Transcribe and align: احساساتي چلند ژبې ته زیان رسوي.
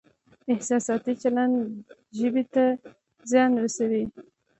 احساساتي 0.53 1.11
چلند 1.21 1.55
ژبې 2.17 2.43
ته 2.53 2.63
زیان 3.29 3.51
رسوي. 3.63 4.03